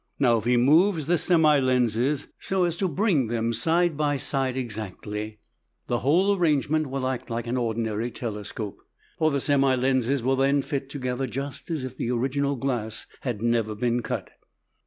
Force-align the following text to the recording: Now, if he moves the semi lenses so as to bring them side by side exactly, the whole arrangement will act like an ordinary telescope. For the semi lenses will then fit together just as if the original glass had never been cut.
Now, 0.17 0.39
if 0.39 0.45
he 0.45 0.57
moves 0.57 1.05
the 1.05 1.19
semi 1.19 1.59
lenses 1.59 2.27
so 2.39 2.63
as 2.63 2.75
to 2.77 2.87
bring 2.87 3.27
them 3.27 3.53
side 3.53 3.95
by 3.95 4.17
side 4.17 4.57
exactly, 4.57 5.37
the 5.85 5.99
whole 5.99 6.35
arrangement 6.35 6.87
will 6.89 7.05
act 7.07 7.29
like 7.29 7.45
an 7.45 7.55
ordinary 7.55 8.09
telescope. 8.09 8.79
For 9.19 9.29
the 9.29 9.39
semi 9.39 9.75
lenses 9.75 10.23
will 10.23 10.37
then 10.37 10.63
fit 10.63 10.89
together 10.89 11.27
just 11.27 11.69
as 11.69 11.83
if 11.83 11.95
the 11.97 12.09
original 12.09 12.55
glass 12.55 13.05
had 13.19 13.43
never 13.43 13.75
been 13.75 14.01
cut. 14.01 14.31